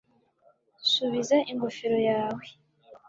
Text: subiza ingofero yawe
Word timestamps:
subiza 0.91 1.37
ingofero 1.51 1.97
yawe 2.09 2.43